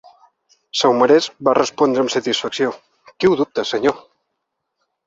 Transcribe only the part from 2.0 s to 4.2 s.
amb satisfacció. Qui ho dubta, senyor?